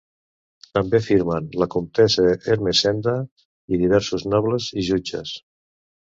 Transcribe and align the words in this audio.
També 0.75 0.99
firmen 1.07 1.49
la 1.63 1.67
comtessa 1.75 2.25
Ermessenda 2.55 3.13
i 3.77 3.79
diversos 3.83 4.25
nobles 4.35 4.71
i 4.83 4.87
jutges. 4.89 5.35